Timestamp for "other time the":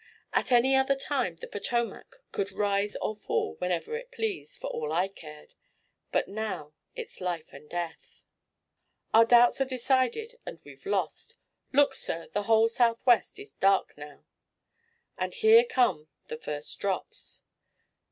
0.75-1.47